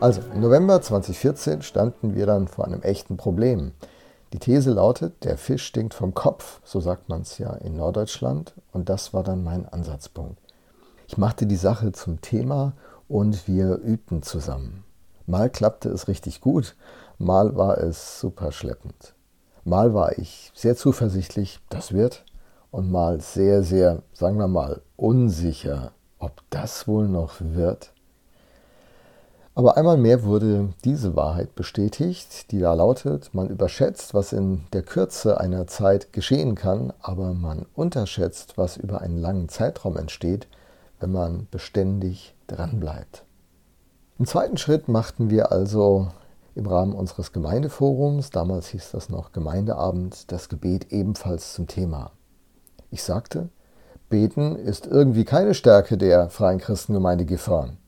Also, 0.00 0.20
im 0.34 0.40
November 0.40 0.82
2014 0.82 1.62
standen 1.62 2.14
wir 2.14 2.26
dann 2.26 2.48
vor 2.48 2.66
einem 2.66 2.82
echten 2.82 3.16
Problem. 3.16 3.72
Die 4.32 4.38
These 4.38 4.72
lautet, 4.72 5.24
der 5.24 5.38
Fisch 5.38 5.64
stinkt 5.64 5.94
vom 5.94 6.12
Kopf, 6.12 6.60
so 6.64 6.80
sagt 6.80 7.08
man 7.08 7.22
es 7.22 7.38
ja 7.38 7.54
in 7.54 7.76
Norddeutschland, 7.76 8.52
und 8.72 8.88
das 8.88 9.14
war 9.14 9.22
dann 9.22 9.44
mein 9.44 9.66
Ansatzpunkt. 9.68 10.38
Ich 11.06 11.16
machte 11.16 11.46
die 11.46 11.56
Sache 11.56 11.92
zum 11.92 12.20
Thema 12.20 12.72
und 13.08 13.46
wir 13.46 13.76
übten 13.76 14.22
zusammen. 14.22 14.84
Mal 15.26 15.48
klappte 15.48 15.88
es 15.88 16.08
richtig 16.08 16.40
gut, 16.40 16.74
mal 17.18 17.56
war 17.56 17.78
es 17.78 18.20
super 18.20 18.52
schleppend. 18.52 19.14
Mal 19.64 19.94
war 19.94 20.18
ich 20.18 20.50
sehr 20.54 20.76
zuversichtlich, 20.76 21.60
das 21.70 21.92
wird, 21.92 22.24
und 22.70 22.90
mal 22.90 23.20
sehr, 23.20 23.62
sehr, 23.62 24.02
sagen 24.12 24.38
wir 24.38 24.48
mal, 24.48 24.82
unsicher, 24.96 25.92
ob 26.18 26.42
das 26.50 26.88
wohl 26.88 27.08
noch 27.08 27.36
wird. 27.38 27.93
Aber 29.56 29.76
einmal 29.76 29.96
mehr 29.96 30.24
wurde 30.24 30.70
diese 30.84 31.14
Wahrheit 31.14 31.54
bestätigt, 31.54 32.50
die 32.50 32.58
da 32.58 32.74
lautet, 32.74 33.32
man 33.34 33.48
überschätzt, 33.48 34.12
was 34.12 34.32
in 34.32 34.64
der 34.72 34.82
Kürze 34.82 35.40
einer 35.40 35.68
Zeit 35.68 36.12
geschehen 36.12 36.56
kann, 36.56 36.92
aber 37.00 37.34
man 37.34 37.64
unterschätzt, 37.74 38.58
was 38.58 38.76
über 38.76 39.00
einen 39.00 39.18
langen 39.18 39.48
Zeitraum 39.48 39.96
entsteht, 39.96 40.48
wenn 40.98 41.12
man 41.12 41.46
beständig 41.52 42.34
dranbleibt. 42.48 43.24
Im 44.18 44.26
zweiten 44.26 44.56
Schritt 44.56 44.88
machten 44.88 45.30
wir 45.30 45.52
also 45.52 46.08
im 46.56 46.66
Rahmen 46.66 46.92
unseres 46.92 47.32
Gemeindeforums, 47.32 48.30
damals 48.30 48.68
hieß 48.68 48.90
das 48.90 49.08
noch 49.08 49.30
Gemeindeabend, 49.30 50.32
das 50.32 50.48
Gebet 50.48 50.90
ebenfalls 50.90 51.54
zum 51.54 51.68
Thema. 51.68 52.10
Ich 52.90 53.04
sagte, 53.04 53.50
Beten 54.08 54.56
ist 54.56 54.86
irgendwie 54.86 55.24
keine 55.24 55.54
Stärke 55.54 55.96
der 55.96 56.28
Freien 56.28 56.58
Christengemeinde 56.58 57.24
Gifhorn 57.24 57.78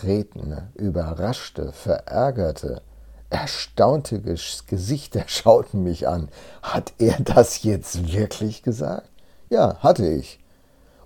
betretene, 0.00 0.70
überraschte, 0.74 1.72
verärgerte, 1.72 2.82
erstaunte 3.28 4.20
Gesichter 4.20 5.24
schauten 5.26 5.82
mich 5.82 6.08
an. 6.08 6.28
Hat 6.62 6.92
er 6.98 7.20
das 7.20 7.62
jetzt 7.62 8.12
wirklich 8.12 8.62
gesagt? 8.62 9.10
Ja, 9.48 9.76
hatte 9.78 10.06
ich. 10.06 10.38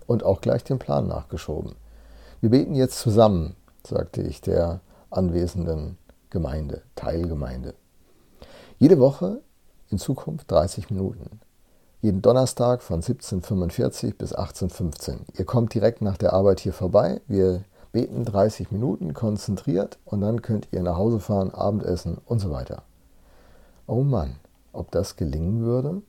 Und 0.06 0.22
auch 0.22 0.40
gleich 0.40 0.64
den 0.64 0.78
Plan 0.78 1.06
nachgeschoben. 1.08 1.74
Wir 2.40 2.50
beten 2.50 2.74
jetzt 2.74 2.98
zusammen, 2.98 3.56
sagte 3.86 4.22
ich 4.22 4.40
der 4.40 4.80
anwesenden 5.10 5.96
Gemeinde, 6.28 6.82
Teilgemeinde. 6.94 7.74
Jede 8.78 8.98
Woche 8.98 9.40
in 9.88 9.98
Zukunft 9.98 10.50
30 10.50 10.90
Minuten. 10.90 11.40
Jeden 12.02 12.20
Donnerstag 12.20 12.82
von 12.82 13.00
17.45 13.00 14.16
bis 14.18 14.36
18.15 14.36 15.20
Ihr 15.38 15.46
kommt 15.46 15.72
direkt 15.72 16.02
nach 16.02 16.18
der 16.18 16.34
Arbeit 16.34 16.60
hier 16.60 16.74
vorbei. 16.74 17.22
Wir 17.28 17.64
beten 17.94 18.24
30 18.24 18.72
Minuten 18.72 19.14
konzentriert 19.14 19.98
und 20.04 20.20
dann 20.20 20.42
könnt 20.42 20.66
ihr 20.72 20.82
nach 20.82 20.96
Hause 20.96 21.20
fahren, 21.20 21.54
Abendessen 21.54 22.18
und 22.26 22.40
so 22.40 22.50
weiter. 22.50 22.82
Oh 23.86 24.02
Mann, 24.02 24.34
ob 24.72 24.90
das 24.90 25.14
gelingen 25.14 25.62
würde? 25.62 26.02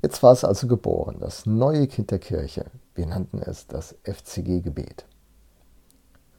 Jetzt 0.00 0.22
war 0.22 0.32
es 0.32 0.44
also 0.44 0.66
geboren, 0.66 1.18
das 1.20 1.44
neue 1.44 1.86
Kind 1.88 2.10
der 2.10 2.20
Kirche. 2.20 2.64
Wir 2.94 3.06
nannten 3.06 3.38
es 3.42 3.66
das 3.66 3.96
FCG-Gebet. 4.04 5.04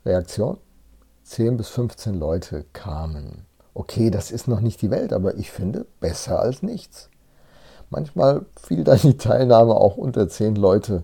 Reaktion? 0.03 0.57
10 1.25 1.55
bis 1.55 1.69
15 1.69 2.15
Leute 2.15 2.65
kamen. 2.73 3.45
Okay, 3.75 4.09
das 4.09 4.31
ist 4.31 4.47
noch 4.47 4.61
nicht 4.61 4.81
die 4.81 4.89
Welt, 4.89 5.13
aber 5.13 5.35
ich 5.35 5.51
finde 5.51 5.85
besser 5.99 6.39
als 6.39 6.63
nichts. 6.63 7.11
Manchmal 7.91 8.47
fiel 8.59 8.83
dann 8.83 8.97
die 8.97 9.17
Teilnahme 9.17 9.75
auch 9.75 9.95
unter 9.95 10.27
10 10.27 10.55
Leute 10.55 11.03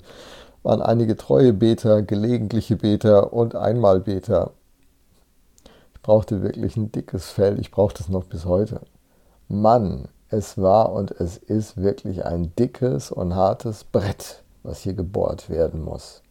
waren 0.63 0.81
einige 0.81 1.15
treue 1.15 1.53
Beter, 1.53 2.01
gelegentliche 2.01 2.75
Beter 2.75 3.33
und 3.33 3.55
Einmalbeter. 3.55 4.51
Ich 5.93 6.01
brauchte 6.01 6.41
wirklich 6.41 6.75
ein 6.75 6.91
dickes 6.91 7.29
Fell, 7.29 7.59
ich 7.59 7.71
brauchte 7.71 8.03
es 8.03 8.09
noch 8.09 8.25
bis 8.25 8.45
heute. 8.45 8.81
Mann, 9.47 10.07
es 10.29 10.57
war 10.57 10.91
und 10.91 11.11
es 11.11 11.37
ist 11.37 11.77
wirklich 11.77 12.25
ein 12.25 12.53
dickes 12.55 13.11
und 13.11 13.35
hartes 13.35 13.83
Brett, 13.83 14.43
was 14.63 14.81
hier 14.81 14.93
gebohrt 14.93 15.49
werden 15.49 15.83
muss. 15.83 16.21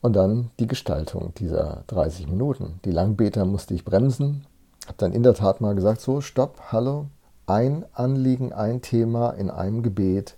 Und 0.00 0.14
dann 0.14 0.50
die 0.58 0.66
Gestaltung 0.66 1.32
dieser 1.34 1.82
30 1.86 2.28
Minuten. 2.28 2.80
Die 2.84 2.90
Langbeter 2.90 3.44
musste 3.44 3.74
ich 3.74 3.84
bremsen, 3.84 4.46
habe 4.86 4.98
dann 4.98 5.12
in 5.12 5.22
der 5.22 5.34
Tat 5.34 5.60
mal 5.60 5.74
gesagt, 5.74 6.00
so, 6.00 6.20
stopp, 6.20 6.60
hallo, 6.70 7.06
ein 7.46 7.84
Anliegen, 7.92 8.52
ein 8.52 8.82
Thema 8.82 9.30
in 9.30 9.50
einem 9.50 9.82
Gebet. 9.82 10.36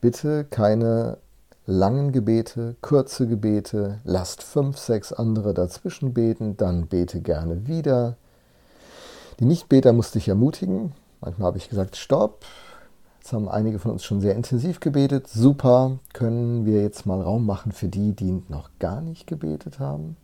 Bitte 0.00 0.44
keine 0.44 1.18
langen 1.66 2.12
Gebete, 2.12 2.76
kurze 2.80 3.26
Gebete, 3.26 3.98
lasst 4.04 4.42
fünf, 4.42 4.78
sechs 4.78 5.12
andere 5.12 5.52
dazwischen 5.52 6.14
beten, 6.14 6.56
dann 6.56 6.86
bete 6.86 7.20
gerne 7.20 7.66
wieder. 7.66 8.16
Die 9.40 9.44
Nichtbeter 9.44 9.92
musste 9.92 10.18
ich 10.18 10.28
ermutigen. 10.28 10.92
Manchmal 11.20 11.48
habe 11.48 11.58
ich 11.58 11.68
gesagt, 11.68 11.96
stopp. 11.96 12.44
Jetzt 13.18 13.32
haben 13.32 13.48
einige 13.48 13.80
von 13.80 13.90
uns 13.90 14.04
schon 14.04 14.20
sehr 14.20 14.36
intensiv 14.36 14.78
gebetet. 14.78 15.26
Super, 15.26 15.98
können 16.12 16.64
wir 16.64 16.82
jetzt 16.82 17.04
mal 17.04 17.20
Raum 17.20 17.44
machen 17.44 17.72
für 17.72 17.88
die, 17.88 18.12
die 18.12 18.42
noch 18.48 18.70
gar 18.78 19.00
nicht 19.00 19.26
gebetet 19.26 19.80
haben? 19.80 20.16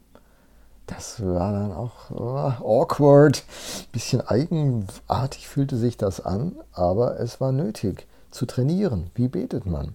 Das 0.86 1.24
war 1.24 1.53
dann 1.53 1.72
auch 1.72 2.10
oh, 2.10 2.80
awkward, 2.80 3.44
bisschen 3.92 4.20
eigenartig 4.20 5.48
fühlte 5.48 5.76
sich 5.76 5.97
das 5.97 6.24
an, 6.24 6.56
aber 6.72 7.19
es 7.19 7.41
war 7.41 7.50
nötig 7.50 8.06
zu 8.30 8.47
trainieren. 8.47 9.10
Wie 9.14 9.28
betet 9.28 9.66
man? 9.66 9.94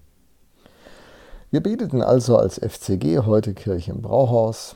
Wir 1.49 1.63
beteten 1.63 2.01
also 2.01 2.35
als 2.35 2.59
FCG 2.59 3.19
heute 3.19 3.53
Kirche 3.53 3.91
im 3.91 4.01
Brauhaus. 4.01 4.75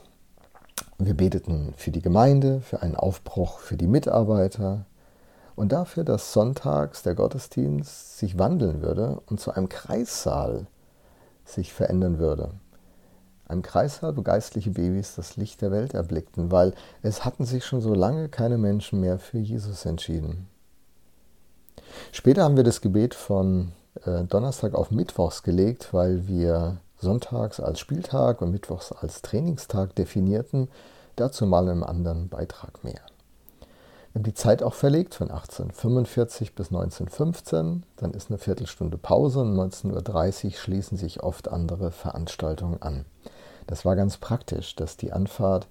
Wir 0.98 1.14
beteten 1.14 1.74
für 1.76 1.92
die 1.92 2.02
Gemeinde, 2.02 2.62
für 2.62 2.82
einen 2.82 2.96
Aufbruch 2.96 3.60
für 3.60 3.76
die 3.76 3.88
Mitarbeiter 3.88 4.86
und 5.58 5.74
dafür, 5.74 6.06
dass 6.06 6.32
sonntags 6.32 7.04
der 7.04 7.14
Gottesdienst 7.14 8.18
sich 8.18 8.40
wandeln 8.40 8.82
würde 8.82 9.22
und 9.26 9.42
zu 9.42 9.52
einem 9.52 9.68
Kreissaal 9.68 10.66
sich 11.44 11.74
verändern 11.74 12.20
würde. 12.20 12.52
Ein 13.50 13.64
Kreissaal, 13.64 14.16
wo 14.16 14.22
geistliche 14.22 14.72
Babys 14.72 15.16
das 15.16 15.36
Licht 15.36 15.62
der 15.62 15.72
Welt 15.72 15.94
erblickten, 15.94 16.54
weil 16.54 16.74
es 17.02 17.26
hatten 17.26 17.44
sich 17.44 17.66
schon 17.66 17.82
so 17.82 17.94
lange 17.94 18.30
keine 18.30 18.58
Menschen 18.58 19.02
mehr 19.02 19.20
für 19.20 19.40
Jesus 19.40 19.86
entschieden. 19.86 20.48
Später 22.14 22.46
haben 22.46 22.56
wir 22.56 22.64
das 22.64 22.80
Gebet 22.80 23.14
von 23.14 23.74
äh, 24.06 24.24
Donnerstag 24.24 24.74
auf 24.74 24.92
Mittwochs 24.92 25.44
gelegt, 25.44 25.94
weil 25.94 26.28
wir 26.28 26.78
sonntags 26.98 27.60
als 27.60 27.80
Spieltag 27.80 28.42
und 28.42 28.52
Mittwochs 28.52 28.92
als 28.92 29.22
Trainingstag 29.22 29.96
definierten. 29.96 30.70
Dazu 31.16 31.46
mal 31.46 31.64
in 31.64 31.70
einem 31.70 31.84
anderen 31.84 32.30
Beitrag 32.30 32.84
mehr. 32.84 33.02
Wir 34.14 34.20
haben 34.20 34.24
die 34.24 34.34
Zeit 34.34 34.62
auch 34.62 34.74
verlegt 34.74 35.16
von 35.16 35.32
1845 35.32 36.54
bis 36.56 36.68
1915. 36.68 37.84
Dann 37.96 38.12
ist 38.12 38.30
eine 38.30 38.38
Viertelstunde 38.38 38.98
Pause 38.98 39.40
und 39.40 39.56
19.30 39.56 40.46
Uhr 40.46 40.52
schließen 40.52 40.98
sich 40.98 41.24
oft 41.24 41.48
andere 41.50 41.92
Veranstaltungen 41.92 42.82
an. 42.82 43.06
Das 43.68 43.86
war 43.86 43.96
ganz 43.96 44.18
praktisch, 44.18 44.76
dass 44.76 44.98
die 44.98 45.14
Anfahrt 45.14 45.68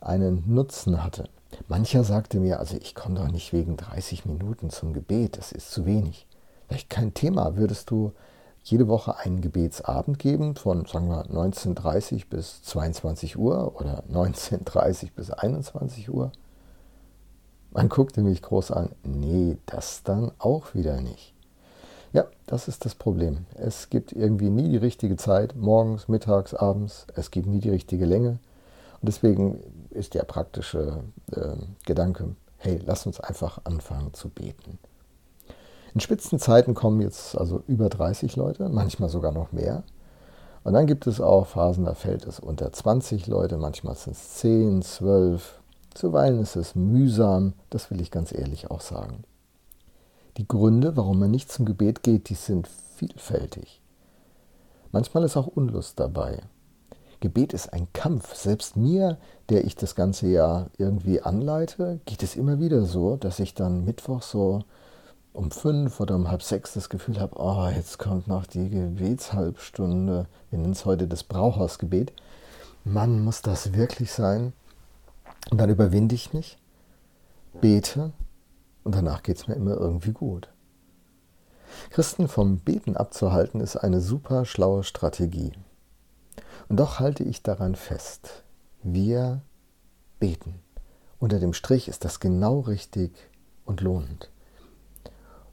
einen 0.00 0.42
Nutzen 0.46 1.04
hatte. 1.04 1.24
Mancher 1.68 2.02
sagte 2.02 2.40
mir, 2.40 2.60
also 2.60 2.76
ich 2.80 2.94
komme 2.94 3.20
doch 3.20 3.28
nicht 3.28 3.52
wegen 3.52 3.76
30 3.76 4.24
Minuten 4.24 4.70
zum 4.70 4.94
Gebet, 4.94 5.36
das 5.36 5.52
ist 5.52 5.70
zu 5.70 5.84
wenig. 5.84 6.26
Vielleicht 6.72 6.88
kein 6.88 7.12
Thema. 7.12 7.56
Würdest 7.56 7.90
du 7.90 8.12
jede 8.62 8.88
Woche 8.88 9.18
einen 9.18 9.42
Gebetsabend 9.42 10.18
geben 10.18 10.54
von, 10.54 10.86
sagen 10.86 11.10
wir, 11.10 11.26
19.30 11.26 12.30
bis 12.30 12.62
22 12.62 13.36
Uhr 13.36 13.78
oder 13.78 14.02
19.30 14.10 15.10
bis 15.14 15.30
21 15.30 16.10
Uhr? 16.10 16.32
Man 17.72 17.90
guckte 17.90 18.22
mich 18.22 18.40
groß 18.40 18.70
an. 18.70 18.88
Nee, 19.02 19.58
das 19.66 20.02
dann 20.02 20.32
auch 20.38 20.72
wieder 20.72 21.02
nicht. 21.02 21.34
Ja, 22.14 22.24
das 22.46 22.68
ist 22.68 22.86
das 22.86 22.94
Problem. 22.94 23.44
Es 23.54 23.90
gibt 23.90 24.12
irgendwie 24.12 24.48
nie 24.48 24.70
die 24.70 24.78
richtige 24.78 25.18
Zeit, 25.18 25.54
morgens, 25.54 26.08
mittags, 26.08 26.54
abends. 26.54 27.06
Es 27.14 27.30
gibt 27.30 27.48
nie 27.48 27.60
die 27.60 27.68
richtige 27.68 28.06
Länge. 28.06 28.38
Und 29.02 29.08
deswegen 29.08 29.62
ist 29.90 30.14
der 30.14 30.22
praktische 30.22 31.04
äh, 31.32 31.54
Gedanke, 31.84 32.34
hey, 32.56 32.80
lass 32.82 33.04
uns 33.04 33.20
einfach 33.20 33.58
anfangen 33.64 34.14
zu 34.14 34.30
beten. 34.30 34.78
In 35.94 36.00
Spitzenzeiten 36.00 36.74
kommen 36.74 37.00
jetzt 37.00 37.36
also 37.36 37.62
über 37.66 37.88
30 37.88 38.36
Leute, 38.36 38.68
manchmal 38.68 39.08
sogar 39.08 39.32
noch 39.32 39.52
mehr. 39.52 39.82
Und 40.64 40.74
dann 40.74 40.86
gibt 40.86 41.06
es 41.06 41.20
auch 41.20 41.46
Phasen, 41.46 41.84
da 41.84 41.94
fällt 41.94 42.26
es 42.26 42.40
unter 42.40 42.72
20 42.72 43.26
Leute, 43.26 43.58
manchmal 43.58 43.94
sind 43.96 44.12
es 44.14 44.34
10, 44.36 44.82
12. 44.82 45.60
Zuweilen 45.92 46.40
ist 46.40 46.56
es 46.56 46.74
mühsam, 46.74 47.52
das 47.68 47.90
will 47.90 48.00
ich 48.00 48.10
ganz 48.10 48.32
ehrlich 48.32 48.70
auch 48.70 48.80
sagen. 48.80 49.24
Die 50.38 50.48
Gründe, 50.48 50.96
warum 50.96 51.18
man 51.18 51.30
nicht 51.30 51.52
zum 51.52 51.66
Gebet 51.66 52.02
geht, 52.02 52.30
die 52.30 52.36
sind 52.36 52.68
vielfältig. 52.68 53.82
Manchmal 54.92 55.24
ist 55.24 55.36
auch 55.36 55.46
Unlust 55.46 56.00
dabei. 56.00 56.40
Gebet 57.20 57.52
ist 57.52 57.72
ein 57.72 57.86
Kampf. 57.92 58.34
Selbst 58.34 58.76
mir, 58.76 59.18
der 59.48 59.64
ich 59.64 59.76
das 59.76 59.94
ganze 59.94 60.26
Jahr 60.26 60.70
irgendwie 60.78 61.20
anleite, 61.20 62.00
geht 62.04 62.22
es 62.22 62.34
immer 62.34 62.60
wieder 62.60 62.84
so, 62.84 63.16
dass 63.16 63.38
ich 63.38 63.54
dann 63.54 63.84
Mittwoch 63.84 64.22
so 64.22 64.64
um 65.32 65.50
fünf 65.50 66.00
oder 66.00 66.14
um 66.14 66.30
halb 66.30 66.42
sechs 66.42 66.74
das 66.74 66.88
Gefühl 66.88 67.20
habe, 67.20 67.36
oh, 67.38 67.68
jetzt 67.68 67.98
kommt 67.98 68.28
noch 68.28 68.46
die 68.46 68.68
Gebetshalbstunde. 68.68 70.26
Wir 70.50 70.58
nennen 70.58 70.72
es 70.72 70.84
heute 70.84 71.08
das 71.08 71.24
Brauhausgebet. 71.24 72.12
Mann, 72.84 73.24
muss 73.24 73.42
das 73.42 73.72
wirklich 73.72 74.12
sein? 74.12 74.52
Und 75.50 75.58
dann 75.58 75.70
überwinde 75.70 76.14
ich 76.14 76.32
mich, 76.32 76.58
bete 77.60 78.12
und 78.84 78.94
danach 78.94 79.22
geht 79.22 79.38
es 79.38 79.48
mir 79.48 79.54
immer 79.54 79.76
irgendwie 79.76 80.12
gut. 80.12 80.48
Christen 81.90 82.28
vom 82.28 82.58
Beten 82.58 82.96
abzuhalten 82.96 83.60
ist 83.60 83.76
eine 83.76 84.00
super 84.00 84.44
schlaue 84.44 84.84
Strategie. 84.84 85.52
Und 86.68 86.78
doch 86.78 87.00
halte 87.00 87.24
ich 87.24 87.42
daran 87.42 87.74
fest. 87.74 88.44
Wir 88.82 89.42
beten. 90.18 90.60
Unter 91.18 91.38
dem 91.38 91.52
Strich 91.52 91.88
ist 91.88 92.04
das 92.04 92.20
genau 92.20 92.60
richtig 92.60 93.12
und 93.64 93.80
lohnend. 93.80 94.31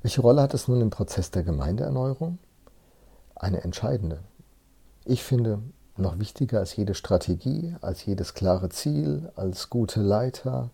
Welche 0.02 0.22
Rolle 0.22 0.42
hat 0.42 0.54
es 0.54 0.70
nun 0.70 0.80
im 0.80 0.92
Prozess 0.92 1.30
der 1.30 1.44
Gemeindeerneuerung? 1.44 2.38
Eine 3.36 3.64
entscheidende. 3.64 4.20
Ich 5.04 5.24
finde, 5.24 5.62
noch 5.98 6.20
wichtiger 6.20 6.60
als 6.60 6.74
jede 6.78 6.94
Strategie, 6.94 7.76
als 7.82 8.06
jedes 8.06 8.34
klare 8.34 8.70
Ziel, 8.70 9.30
als 9.36 9.70
gute 9.70 10.02
Leiter, 10.02 10.70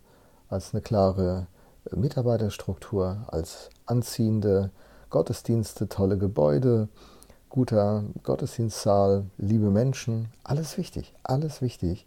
als 0.47 0.73
eine 0.73 0.81
klare 0.81 1.47
Mitarbeiterstruktur, 1.91 3.25
als 3.25 3.71
anziehende 3.87 4.69
Gottesdienste, 5.09 5.89
tolle 5.89 6.19
Gebäude, 6.19 6.87
guter 7.49 8.03
Gottesdienstsaal, 8.21 9.25
liebe 9.37 9.71
Menschen, 9.71 10.27
alles 10.43 10.77
wichtig, 10.77 11.15
alles 11.23 11.63
wichtig. 11.63 12.05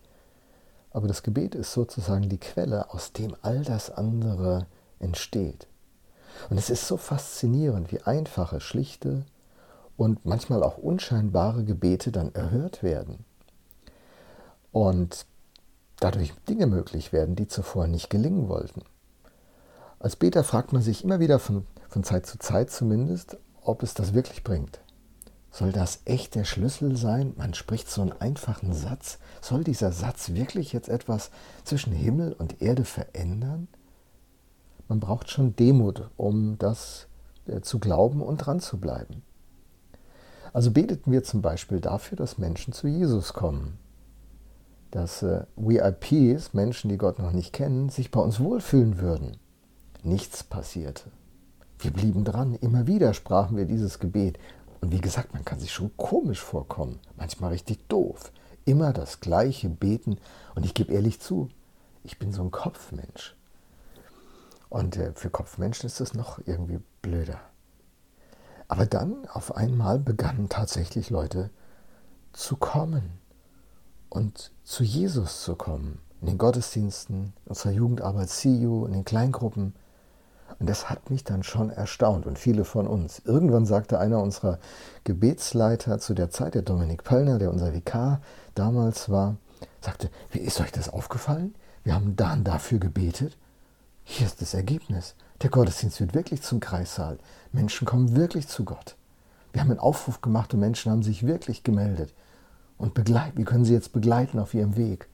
Aber 0.92 1.08
das 1.08 1.24
Gebet 1.24 1.56
ist 1.56 1.72
sozusagen 1.72 2.28
die 2.28 2.38
Quelle, 2.38 2.92
aus 2.94 3.12
dem 3.12 3.34
all 3.42 3.64
das 3.64 3.90
andere 3.90 4.66
entsteht. 5.00 5.66
Und 6.50 6.58
es 6.58 6.70
ist 6.70 6.86
so 6.86 6.96
faszinierend, 6.96 7.92
wie 7.92 8.02
einfache, 8.02 8.60
schlichte 8.60 9.24
und 9.96 10.24
manchmal 10.24 10.62
auch 10.62 10.78
unscheinbare 10.78 11.64
Gebete 11.64 12.12
dann 12.12 12.34
erhört 12.34 12.82
werden. 12.82 13.24
Und 14.72 15.26
dadurch 16.00 16.32
Dinge 16.48 16.66
möglich 16.66 17.12
werden, 17.12 17.36
die 17.36 17.48
zuvor 17.48 17.86
nicht 17.86 18.10
gelingen 18.10 18.48
wollten. 18.48 18.82
Als 19.98 20.16
Beter 20.16 20.44
fragt 20.44 20.72
man 20.72 20.82
sich 20.82 21.02
immer 21.02 21.18
wieder 21.18 21.38
von, 21.38 21.66
von 21.88 22.04
Zeit 22.04 22.26
zu 22.26 22.38
Zeit 22.38 22.70
zumindest, 22.70 23.36
ob 23.62 23.82
es 23.82 23.94
das 23.94 24.14
wirklich 24.14 24.44
bringt. 24.44 24.80
Soll 25.50 25.72
das 25.72 26.02
echt 26.04 26.34
der 26.34 26.44
Schlüssel 26.44 26.96
sein? 26.96 27.32
Man 27.36 27.54
spricht 27.54 27.90
so 27.90 28.02
einen 28.02 28.12
einfachen 28.12 28.72
Satz. 28.72 29.18
Soll 29.40 29.64
dieser 29.64 29.90
Satz 29.90 30.30
wirklich 30.34 30.72
jetzt 30.72 30.88
etwas 30.88 31.30
zwischen 31.64 31.92
Himmel 31.92 32.32
und 32.32 32.62
Erde 32.62 32.84
verändern? 32.84 33.66
Man 34.88 35.00
braucht 35.00 35.30
schon 35.30 35.54
Demut, 35.54 36.08
um 36.16 36.56
das 36.58 37.08
äh, 37.46 37.60
zu 37.60 37.78
glauben 37.78 38.22
und 38.22 38.38
dran 38.38 38.60
zu 38.60 38.78
bleiben. 38.78 39.22
Also 40.52 40.70
beteten 40.70 41.12
wir 41.12 41.22
zum 41.22 41.42
Beispiel 41.42 41.80
dafür, 41.80 42.16
dass 42.16 42.38
Menschen 42.38 42.72
zu 42.72 42.88
Jesus 42.88 43.34
kommen. 43.34 43.78
Dass 44.90 45.22
äh, 45.22 45.44
VIPs, 45.56 46.54
Menschen, 46.54 46.88
die 46.88 46.96
Gott 46.96 47.18
noch 47.18 47.32
nicht 47.32 47.52
kennen, 47.52 47.90
sich 47.90 48.10
bei 48.10 48.20
uns 48.20 48.40
wohlfühlen 48.40 48.98
würden. 48.98 49.36
Nichts 50.02 50.42
passierte. 50.42 51.10
Wir 51.78 51.92
blieben 51.92 52.24
dran. 52.24 52.54
Immer 52.54 52.86
wieder 52.86 53.12
sprachen 53.12 53.56
wir 53.56 53.66
dieses 53.66 53.98
Gebet. 53.98 54.38
Und 54.80 54.92
wie 54.92 55.00
gesagt, 55.00 55.34
man 55.34 55.44
kann 55.44 55.60
sich 55.60 55.72
schon 55.72 55.96
komisch 55.96 56.40
vorkommen, 56.40 56.98
manchmal 57.16 57.50
richtig 57.50 57.86
doof. 57.88 58.32
Immer 58.64 58.92
das 58.92 59.20
gleiche 59.20 59.68
Beten. 59.68 60.18
Und 60.54 60.64
ich 60.64 60.74
gebe 60.74 60.92
ehrlich 60.92 61.20
zu, 61.20 61.48
ich 62.04 62.18
bin 62.18 62.32
so 62.32 62.42
ein 62.42 62.50
Kopfmensch. 62.50 63.37
Und 64.68 64.96
äh, 64.96 65.12
für 65.14 65.30
Kopfmenschen 65.30 65.86
ist 65.86 66.00
es 66.00 66.14
noch 66.14 66.40
irgendwie 66.44 66.80
blöder. 67.02 67.40
Aber 68.68 68.84
dann 68.84 69.26
auf 69.32 69.56
einmal 69.56 69.98
begannen 69.98 70.48
tatsächlich 70.48 71.08
Leute 71.08 71.50
zu 72.32 72.56
kommen 72.56 73.18
und 74.10 74.52
zu 74.64 74.84
Jesus 74.84 75.42
zu 75.42 75.56
kommen. 75.56 76.00
In 76.20 76.26
den 76.26 76.38
Gottesdiensten, 76.38 77.32
in 77.44 77.48
unserer 77.48 77.72
Jugendarbeit 77.72 78.28
CU, 78.28 78.84
in 78.84 78.92
den 78.92 79.04
Kleingruppen. 79.04 79.74
Und 80.58 80.68
das 80.68 80.90
hat 80.90 81.10
mich 81.10 81.24
dann 81.24 81.42
schon 81.42 81.70
erstaunt 81.70 82.26
und 82.26 82.38
viele 82.38 82.64
von 82.64 82.86
uns. 82.86 83.20
Irgendwann 83.24 83.64
sagte 83.64 83.98
einer 83.98 84.20
unserer 84.20 84.58
Gebetsleiter 85.04 85.98
zu 85.98 86.14
der 86.14 86.30
Zeit, 86.30 86.54
der 86.54 86.62
Dominik 86.62 87.04
Pöllner, 87.04 87.38
der 87.38 87.50
unser 87.50 87.72
Vikar 87.72 88.20
damals 88.54 89.08
war, 89.08 89.36
sagte, 89.80 90.10
wie 90.30 90.40
ist 90.40 90.60
euch 90.60 90.72
das 90.72 90.88
aufgefallen? 90.88 91.54
Wir 91.84 91.94
haben 91.94 92.16
dann 92.16 92.44
dafür 92.44 92.78
gebetet. 92.78 93.38
Hier 94.10 94.26
ist 94.26 94.40
das 94.40 94.54
Ergebnis. 94.54 95.14
Der 95.42 95.50
Gottesdienst 95.50 96.00
wird 96.00 96.14
wirklich 96.14 96.40
zum 96.40 96.60
Kreissaal. 96.60 97.18
Menschen 97.52 97.86
kommen 97.86 98.16
wirklich 98.16 98.48
zu 98.48 98.64
Gott. 98.64 98.96
Wir 99.52 99.60
haben 99.60 99.70
einen 99.70 99.78
Aufruf 99.78 100.22
gemacht 100.22 100.54
und 100.54 100.60
Menschen 100.60 100.90
haben 100.90 101.02
sich 101.02 101.26
wirklich 101.26 101.62
gemeldet. 101.62 102.14
Und 102.78 102.94
begleiten, 102.94 103.36
wir 103.36 103.44
können 103.44 103.66
sie 103.66 103.74
jetzt 103.74 103.92
begleiten 103.92 104.38
auf 104.38 104.54
ihrem 104.54 104.76
Weg. 104.76 105.10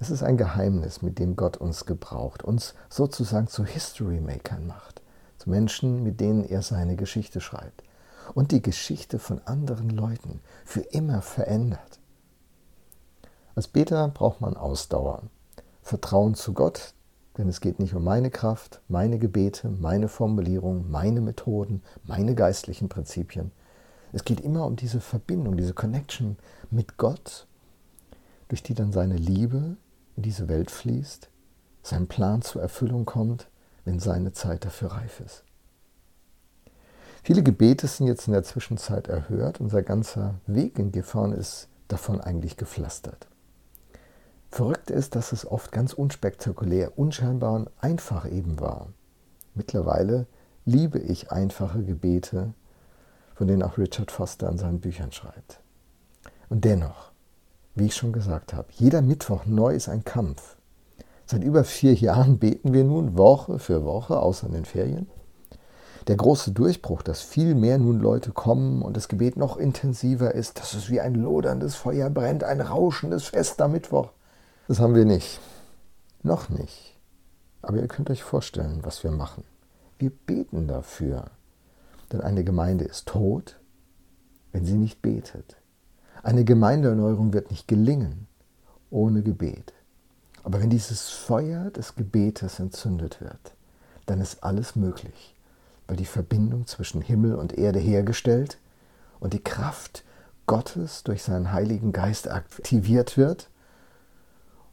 Es 0.00 0.08
ist 0.08 0.22
ein 0.22 0.38
Geheimnis, 0.38 1.02
mit 1.02 1.18
dem 1.18 1.36
Gott 1.36 1.58
uns 1.58 1.84
gebraucht, 1.84 2.42
uns 2.42 2.74
sozusagen 2.88 3.46
zu 3.46 3.66
History-Makern 3.66 4.66
macht, 4.66 5.02
zu 5.36 5.50
Menschen, 5.50 6.02
mit 6.02 6.20
denen 6.20 6.44
er 6.44 6.62
seine 6.62 6.96
Geschichte 6.96 7.42
schreibt 7.42 7.84
und 8.32 8.52
die 8.52 8.62
Geschichte 8.62 9.18
von 9.18 9.42
anderen 9.44 9.90
Leuten 9.90 10.40
für 10.64 10.80
immer 10.80 11.20
verändert. 11.20 12.00
Als 13.54 13.68
Beter 13.68 14.08
braucht 14.08 14.40
man 14.40 14.56
Ausdauer, 14.56 15.24
Vertrauen 15.82 16.34
zu 16.34 16.54
Gott, 16.54 16.94
denn 17.36 17.48
es 17.48 17.60
geht 17.60 17.78
nicht 17.78 17.94
um 17.94 18.04
meine 18.04 18.30
Kraft, 18.30 18.80
meine 18.88 19.18
Gebete, 19.18 19.68
meine 19.68 20.08
Formulierung, 20.08 20.90
meine 20.90 21.20
Methoden, 21.20 21.82
meine 22.04 22.34
geistlichen 22.34 22.88
Prinzipien. 22.88 23.50
Es 24.12 24.24
geht 24.24 24.40
immer 24.40 24.66
um 24.66 24.76
diese 24.76 25.00
Verbindung, 25.00 25.56
diese 25.56 25.74
Connection 25.74 26.36
mit 26.70 26.96
Gott, 26.96 27.46
durch 28.48 28.62
die 28.62 28.74
dann 28.74 28.92
seine 28.92 29.16
Liebe 29.16 29.76
in 30.16 30.22
diese 30.22 30.48
Welt 30.48 30.70
fließt, 30.70 31.28
sein 31.82 32.06
Plan 32.06 32.42
zur 32.42 32.62
Erfüllung 32.62 33.04
kommt, 33.04 33.48
wenn 33.84 33.98
seine 33.98 34.32
Zeit 34.32 34.64
dafür 34.64 34.92
reif 34.92 35.20
ist. 35.20 35.44
Viele 37.24 37.42
Gebete 37.42 37.86
sind 37.86 38.06
jetzt 38.06 38.26
in 38.26 38.34
der 38.34 38.42
Zwischenzeit 38.42 39.08
erhört. 39.08 39.58
Unser 39.58 39.82
ganzer 39.82 40.34
Weg 40.46 40.78
in 40.78 40.92
Gifhorn 40.92 41.32
ist 41.32 41.68
davon 41.88 42.20
eigentlich 42.20 42.56
gepflastert. 42.56 43.26
Verrückt 44.54 44.88
ist, 44.88 45.16
dass 45.16 45.32
es 45.32 45.50
oft 45.50 45.72
ganz 45.72 45.94
unspektakulär, 45.94 46.96
unscheinbar 46.96 47.54
und 47.54 47.70
einfach 47.80 48.30
eben 48.30 48.60
war. 48.60 48.86
Mittlerweile 49.56 50.28
liebe 50.64 51.00
ich 51.00 51.32
einfache 51.32 51.82
Gebete, 51.82 52.54
von 53.34 53.48
denen 53.48 53.64
auch 53.64 53.78
Richard 53.78 54.12
Foster 54.12 54.48
in 54.48 54.56
seinen 54.56 54.78
Büchern 54.78 55.10
schreibt. 55.10 55.58
Und 56.48 56.64
dennoch, 56.64 57.10
wie 57.74 57.86
ich 57.86 57.96
schon 57.96 58.12
gesagt 58.12 58.54
habe, 58.54 58.68
jeder 58.70 59.02
Mittwoch 59.02 59.44
neu 59.44 59.74
ist 59.74 59.88
ein 59.88 60.04
Kampf. 60.04 60.54
Seit 61.26 61.42
über 61.42 61.64
vier 61.64 61.94
Jahren 61.94 62.38
beten 62.38 62.72
wir 62.72 62.84
nun 62.84 63.18
Woche 63.18 63.58
für 63.58 63.84
Woche, 63.84 64.20
außer 64.20 64.46
in 64.46 64.52
den 64.52 64.66
Ferien. 64.66 65.08
Der 66.06 66.14
große 66.14 66.52
Durchbruch, 66.52 67.02
dass 67.02 67.22
viel 67.22 67.56
mehr 67.56 67.78
nun 67.78 67.98
Leute 67.98 68.30
kommen 68.30 68.82
und 68.82 68.96
das 68.96 69.08
Gebet 69.08 69.36
noch 69.36 69.56
intensiver 69.56 70.32
ist, 70.32 70.60
dass 70.60 70.74
es 70.74 70.90
wie 70.90 71.00
ein 71.00 71.16
loderndes 71.16 71.74
Feuer 71.74 72.08
brennt, 72.08 72.44
ein 72.44 72.60
rauschendes 72.60 73.24
Fest 73.24 73.60
am 73.60 73.72
Mittwoch. 73.72 74.10
Das 74.66 74.80
haben 74.80 74.94
wir 74.94 75.04
nicht. 75.04 75.40
Noch 76.22 76.48
nicht. 76.48 76.96
Aber 77.60 77.78
ihr 77.78 77.88
könnt 77.88 78.08
euch 78.08 78.22
vorstellen, 78.22 78.80
was 78.82 79.04
wir 79.04 79.10
machen. 79.10 79.44
Wir 79.98 80.10
beten 80.10 80.66
dafür. 80.66 81.26
Denn 82.10 82.22
eine 82.22 82.44
Gemeinde 82.44 82.84
ist 82.84 83.06
tot, 83.06 83.60
wenn 84.52 84.64
sie 84.64 84.76
nicht 84.76 85.02
betet. 85.02 85.56
Eine 86.22 86.44
Gemeindeerneuerung 86.44 87.34
wird 87.34 87.50
nicht 87.50 87.68
gelingen 87.68 88.26
ohne 88.90 89.22
Gebet. 89.22 89.74
Aber 90.44 90.62
wenn 90.62 90.70
dieses 90.70 91.10
Feuer 91.10 91.70
des 91.70 91.94
Gebetes 91.94 92.58
entzündet 92.58 93.20
wird, 93.20 93.54
dann 94.06 94.20
ist 94.20 94.42
alles 94.44 94.76
möglich, 94.76 95.34
weil 95.86 95.96
die 95.96 96.04
Verbindung 96.06 96.66
zwischen 96.66 97.02
Himmel 97.02 97.34
und 97.34 97.58
Erde 97.58 97.78
hergestellt 97.80 98.58
und 99.20 99.32
die 99.32 99.42
Kraft 99.42 100.04
Gottes 100.46 101.02
durch 101.02 101.22
seinen 101.22 101.52
Heiligen 101.52 101.92
Geist 101.92 102.30
aktiviert 102.30 103.16
wird 103.16 103.48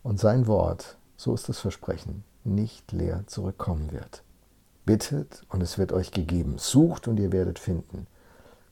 und 0.04 0.20
sein 0.20 0.48
Wort, 0.48 0.98
so 1.18 1.34
ist 1.34 1.50
das 1.50 1.60
Versprechen, 1.60 2.24
nicht 2.44 2.92
leer 2.92 3.24
zurückkommen 3.28 3.92
wird. 3.92 4.24
Bittet 4.86 5.44
und 5.50 5.62
es 5.62 5.78
wird 5.78 5.92
euch 5.92 6.12
gegeben. 6.12 6.58
Sucht 6.58 7.08
und 7.08 7.20
ihr 7.20 7.32
werdet 7.32 7.60
finden. 7.60 8.08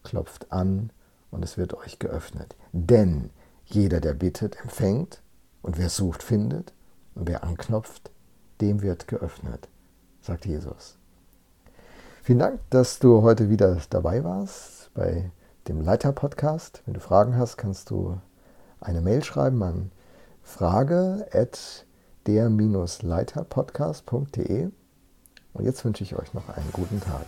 Klopft 0.03 0.51
an 0.51 0.91
und 1.29 1.43
es 1.43 1.57
wird 1.57 1.75
euch 1.75 1.99
geöffnet. 1.99 2.55
Denn 2.71 3.29
jeder, 3.65 3.99
der 3.99 4.15
bittet, 4.15 4.59
empfängt 4.59 5.21
und 5.61 5.77
wer 5.77 5.89
sucht, 5.89 6.23
findet 6.23 6.73
und 7.13 7.27
wer 7.27 7.43
anklopft, 7.43 8.09
dem 8.61 8.81
wird 8.81 9.07
geöffnet, 9.07 9.69
sagt 10.21 10.45
Jesus. 10.45 10.97
Vielen 12.23 12.39
Dank, 12.39 12.59
dass 12.71 12.99
du 12.99 13.21
heute 13.21 13.49
wieder 13.49 13.77
dabei 13.89 14.23
warst 14.23 14.91
bei 14.93 15.31
dem 15.67 15.81
Leiter-Podcast. 15.81 16.81
Wenn 16.85 16.95
du 16.95 16.99
Fragen 16.99 17.37
hast, 17.37 17.57
kannst 17.57 17.91
du 17.91 18.19
eine 18.81 19.01
Mail 19.01 19.23
schreiben 19.23 19.61
an 19.61 19.91
frage 20.49 21.25
at 21.31 21.85
der-leiterpodcast.de. 22.27 24.69
Und 25.53 25.65
jetzt 25.65 25.85
wünsche 25.85 26.03
ich 26.03 26.15
euch 26.15 26.33
noch 26.33 26.49
einen 26.49 26.71
guten 26.73 26.99
Tag. 26.99 27.25